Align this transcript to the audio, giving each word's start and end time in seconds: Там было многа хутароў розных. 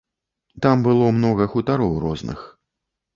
Там 0.65 0.77
было 0.87 1.09
многа 1.17 1.47
хутароў 1.53 1.93
розных. 2.07 2.39